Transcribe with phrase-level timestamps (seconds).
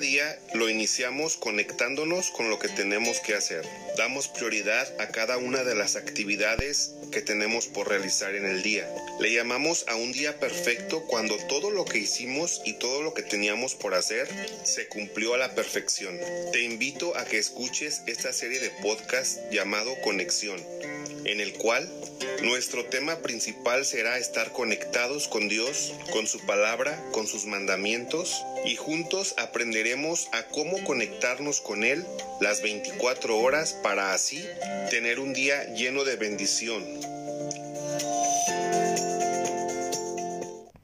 [0.00, 3.64] día lo iniciamos conectándonos con lo que tenemos que hacer.
[3.96, 8.88] Damos prioridad a cada una de las actividades que tenemos por realizar en el día.
[9.20, 13.22] Le llamamos a un día perfecto cuando todo lo que hicimos y todo lo que
[13.22, 14.28] teníamos por hacer
[14.64, 16.18] se cumplió a la perfección.
[16.52, 20.60] Te invito a que escuches esta serie de podcast llamado Conexión,
[21.24, 21.88] en el cual
[22.42, 28.76] nuestro tema principal será estar conectados con Dios, con su palabra, con sus mandamientos y
[28.76, 32.04] juntos aprenderemos a cómo conectarnos con Él
[32.40, 34.46] las 24 horas para así
[34.90, 36.84] tener un día lleno de bendición,